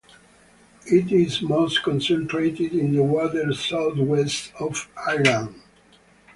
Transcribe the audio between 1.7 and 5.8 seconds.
concentrated in the waters southwest of Ireland.